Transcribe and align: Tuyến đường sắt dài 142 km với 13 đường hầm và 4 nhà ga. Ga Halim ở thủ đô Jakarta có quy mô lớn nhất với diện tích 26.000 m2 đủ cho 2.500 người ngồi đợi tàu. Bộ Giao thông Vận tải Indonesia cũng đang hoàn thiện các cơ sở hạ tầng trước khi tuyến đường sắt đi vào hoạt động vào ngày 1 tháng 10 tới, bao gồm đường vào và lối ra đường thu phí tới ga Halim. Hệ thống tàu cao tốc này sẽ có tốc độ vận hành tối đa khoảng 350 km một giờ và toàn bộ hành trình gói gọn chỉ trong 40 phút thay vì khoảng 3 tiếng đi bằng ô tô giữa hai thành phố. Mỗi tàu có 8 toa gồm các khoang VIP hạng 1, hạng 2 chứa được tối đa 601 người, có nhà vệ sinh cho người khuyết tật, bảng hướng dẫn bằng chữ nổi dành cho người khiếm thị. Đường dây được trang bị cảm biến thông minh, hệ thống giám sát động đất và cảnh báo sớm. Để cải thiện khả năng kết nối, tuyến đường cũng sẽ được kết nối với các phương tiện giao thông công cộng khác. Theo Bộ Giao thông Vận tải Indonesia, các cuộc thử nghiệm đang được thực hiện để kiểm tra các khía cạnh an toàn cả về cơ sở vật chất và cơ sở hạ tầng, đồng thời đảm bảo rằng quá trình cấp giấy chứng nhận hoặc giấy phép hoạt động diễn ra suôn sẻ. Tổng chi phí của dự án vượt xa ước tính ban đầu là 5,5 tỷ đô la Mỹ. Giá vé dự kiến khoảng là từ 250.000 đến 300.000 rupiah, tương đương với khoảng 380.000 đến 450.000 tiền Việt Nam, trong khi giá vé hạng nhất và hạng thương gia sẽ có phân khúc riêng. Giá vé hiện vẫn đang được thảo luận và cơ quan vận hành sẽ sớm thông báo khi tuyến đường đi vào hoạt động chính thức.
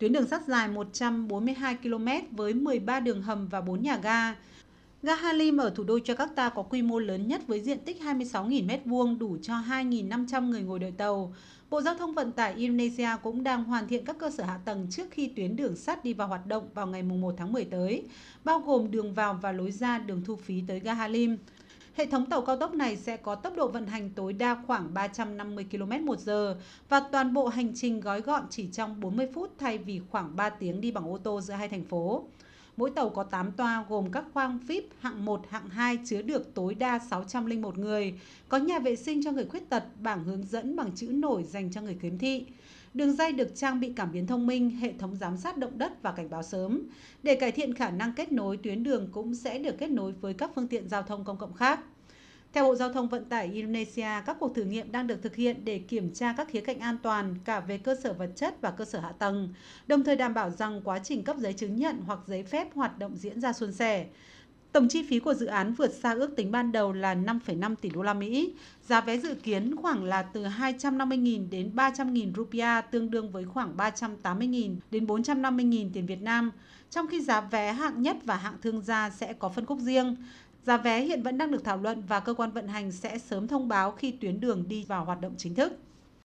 Tuyến 0.00 0.12
đường 0.12 0.26
sắt 0.26 0.46
dài 0.46 0.68
142 0.68 1.76
km 1.76 2.08
với 2.30 2.54
13 2.54 3.00
đường 3.00 3.22
hầm 3.22 3.48
và 3.48 3.60
4 3.60 3.82
nhà 3.82 3.96
ga. 3.96 4.34
Ga 5.02 5.14
Halim 5.14 5.56
ở 5.56 5.70
thủ 5.70 5.84
đô 5.84 5.98
Jakarta 5.98 6.50
có 6.50 6.62
quy 6.62 6.82
mô 6.82 6.98
lớn 6.98 7.28
nhất 7.28 7.46
với 7.46 7.60
diện 7.60 7.78
tích 7.78 8.00
26.000 8.02 8.66
m2 8.66 9.18
đủ 9.18 9.36
cho 9.42 9.54
2.500 9.54 10.48
người 10.48 10.62
ngồi 10.62 10.78
đợi 10.78 10.92
tàu. 10.96 11.34
Bộ 11.70 11.82
Giao 11.82 11.94
thông 11.94 12.14
Vận 12.14 12.32
tải 12.32 12.54
Indonesia 12.54 13.08
cũng 13.22 13.42
đang 13.42 13.64
hoàn 13.64 13.88
thiện 13.88 14.04
các 14.04 14.18
cơ 14.18 14.30
sở 14.30 14.44
hạ 14.44 14.58
tầng 14.64 14.86
trước 14.90 15.10
khi 15.10 15.28
tuyến 15.28 15.56
đường 15.56 15.76
sắt 15.76 16.04
đi 16.04 16.12
vào 16.12 16.28
hoạt 16.28 16.46
động 16.46 16.68
vào 16.74 16.86
ngày 16.86 17.02
1 17.02 17.34
tháng 17.38 17.52
10 17.52 17.64
tới, 17.64 18.02
bao 18.44 18.58
gồm 18.58 18.90
đường 18.90 19.14
vào 19.14 19.38
và 19.42 19.52
lối 19.52 19.70
ra 19.70 19.98
đường 19.98 20.22
thu 20.24 20.36
phí 20.36 20.62
tới 20.68 20.80
ga 20.80 20.94
Halim. 20.94 21.36
Hệ 21.94 22.06
thống 22.06 22.26
tàu 22.26 22.42
cao 22.42 22.56
tốc 22.56 22.74
này 22.74 22.96
sẽ 22.96 23.16
có 23.16 23.34
tốc 23.34 23.56
độ 23.56 23.68
vận 23.68 23.86
hành 23.86 24.10
tối 24.10 24.32
đa 24.32 24.56
khoảng 24.66 24.94
350 24.94 25.66
km 25.70 26.06
một 26.06 26.18
giờ 26.18 26.56
và 26.88 27.00
toàn 27.12 27.34
bộ 27.34 27.48
hành 27.48 27.72
trình 27.74 28.00
gói 28.00 28.20
gọn 28.20 28.42
chỉ 28.50 28.68
trong 28.72 29.00
40 29.00 29.28
phút 29.34 29.50
thay 29.58 29.78
vì 29.78 30.00
khoảng 30.10 30.36
3 30.36 30.50
tiếng 30.50 30.80
đi 30.80 30.90
bằng 30.92 31.12
ô 31.12 31.18
tô 31.18 31.40
giữa 31.40 31.54
hai 31.54 31.68
thành 31.68 31.84
phố. 31.84 32.24
Mỗi 32.80 32.90
tàu 32.90 33.08
có 33.08 33.22
8 33.22 33.52
toa 33.52 33.84
gồm 33.88 34.12
các 34.12 34.24
khoang 34.32 34.58
VIP 34.58 34.84
hạng 35.00 35.24
1, 35.24 35.46
hạng 35.50 35.68
2 35.68 35.98
chứa 36.04 36.22
được 36.22 36.54
tối 36.54 36.74
đa 36.74 36.98
601 36.98 37.78
người, 37.78 38.14
có 38.48 38.58
nhà 38.58 38.78
vệ 38.78 38.96
sinh 38.96 39.24
cho 39.24 39.32
người 39.32 39.44
khuyết 39.44 39.68
tật, 39.68 39.84
bảng 40.00 40.24
hướng 40.24 40.46
dẫn 40.46 40.76
bằng 40.76 40.90
chữ 40.94 41.08
nổi 41.08 41.44
dành 41.44 41.70
cho 41.72 41.80
người 41.80 41.96
khiếm 42.02 42.18
thị. 42.18 42.46
Đường 42.94 43.12
dây 43.12 43.32
được 43.32 43.52
trang 43.54 43.80
bị 43.80 43.92
cảm 43.96 44.12
biến 44.12 44.26
thông 44.26 44.46
minh, 44.46 44.70
hệ 44.70 44.92
thống 44.92 45.16
giám 45.16 45.36
sát 45.36 45.56
động 45.56 45.78
đất 45.78 46.02
và 46.02 46.12
cảnh 46.12 46.30
báo 46.30 46.42
sớm. 46.42 46.82
Để 47.22 47.34
cải 47.34 47.52
thiện 47.52 47.74
khả 47.74 47.90
năng 47.90 48.12
kết 48.12 48.32
nối, 48.32 48.56
tuyến 48.56 48.82
đường 48.82 49.08
cũng 49.12 49.34
sẽ 49.34 49.58
được 49.58 49.78
kết 49.78 49.90
nối 49.90 50.12
với 50.12 50.34
các 50.34 50.50
phương 50.54 50.68
tiện 50.68 50.88
giao 50.88 51.02
thông 51.02 51.24
công 51.24 51.38
cộng 51.38 51.52
khác. 51.52 51.80
Theo 52.52 52.64
Bộ 52.64 52.74
Giao 52.74 52.92
thông 52.92 53.08
Vận 53.08 53.24
tải 53.28 53.46
Indonesia, 53.46 54.08
các 54.26 54.36
cuộc 54.40 54.54
thử 54.54 54.64
nghiệm 54.64 54.92
đang 54.92 55.06
được 55.06 55.22
thực 55.22 55.36
hiện 55.36 55.64
để 55.64 55.78
kiểm 55.78 56.14
tra 56.14 56.34
các 56.36 56.48
khía 56.48 56.60
cạnh 56.60 56.78
an 56.78 56.98
toàn 57.02 57.34
cả 57.44 57.60
về 57.60 57.78
cơ 57.78 57.94
sở 58.02 58.12
vật 58.12 58.30
chất 58.36 58.60
và 58.60 58.70
cơ 58.70 58.84
sở 58.84 59.00
hạ 59.00 59.12
tầng, 59.12 59.54
đồng 59.86 60.04
thời 60.04 60.16
đảm 60.16 60.34
bảo 60.34 60.50
rằng 60.50 60.80
quá 60.84 60.98
trình 60.98 61.24
cấp 61.24 61.36
giấy 61.38 61.52
chứng 61.52 61.76
nhận 61.76 62.00
hoặc 62.06 62.18
giấy 62.26 62.42
phép 62.42 62.74
hoạt 62.74 62.98
động 62.98 63.16
diễn 63.16 63.40
ra 63.40 63.52
suôn 63.52 63.72
sẻ. 63.72 64.06
Tổng 64.72 64.88
chi 64.88 65.02
phí 65.02 65.18
của 65.18 65.34
dự 65.34 65.46
án 65.46 65.72
vượt 65.72 65.92
xa 65.94 66.12
ước 66.12 66.36
tính 66.36 66.50
ban 66.50 66.72
đầu 66.72 66.92
là 66.92 67.14
5,5 67.14 67.74
tỷ 67.76 67.88
đô 67.88 68.02
la 68.02 68.14
Mỹ. 68.14 68.54
Giá 68.88 69.00
vé 69.00 69.18
dự 69.18 69.34
kiến 69.34 69.76
khoảng 69.76 70.04
là 70.04 70.22
từ 70.22 70.44
250.000 70.44 71.50
đến 71.50 71.70
300.000 71.74 72.32
rupiah, 72.36 72.90
tương 72.90 73.10
đương 73.10 73.30
với 73.30 73.44
khoảng 73.44 73.76
380.000 73.76 74.76
đến 74.90 75.06
450.000 75.06 75.90
tiền 75.92 76.06
Việt 76.06 76.22
Nam, 76.22 76.50
trong 76.90 77.06
khi 77.06 77.20
giá 77.20 77.40
vé 77.40 77.72
hạng 77.72 78.02
nhất 78.02 78.16
và 78.24 78.36
hạng 78.36 78.56
thương 78.62 78.82
gia 78.82 79.10
sẽ 79.10 79.32
có 79.32 79.48
phân 79.48 79.66
khúc 79.66 79.78
riêng. 79.78 80.16
Giá 80.66 80.76
vé 80.76 81.00
hiện 81.00 81.22
vẫn 81.22 81.38
đang 81.38 81.50
được 81.50 81.64
thảo 81.64 81.76
luận 81.76 82.02
và 82.08 82.20
cơ 82.20 82.34
quan 82.34 82.50
vận 82.50 82.68
hành 82.68 82.92
sẽ 82.92 83.18
sớm 83.18 83.48
thông 83.48 83.68
báo 83.68 83.90
khi 83.90 84.10
tuyến 84.10 84.40
đường 84.40 84.64
đi 84.68 84.84
vào 84.88 85.04
hoạt 85.04 85.20
động 85.20 85.34
chính 85.38 85.54
thức. 85.54 85.72